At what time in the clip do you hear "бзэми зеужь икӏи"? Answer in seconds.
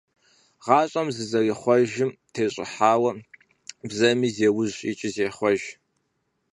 3.89-5.09